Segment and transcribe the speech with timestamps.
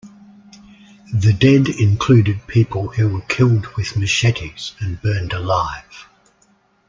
[1.13, 6.07] The dead included people who were killed with machetes and burned alive.